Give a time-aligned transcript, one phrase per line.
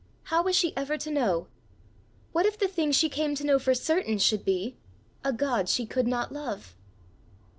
[0.23, 1.45] How was she ever to know?
[2.31, 4.77] What if the thing she came to know for certain should be
[5.23, 6.75] a God she could not love!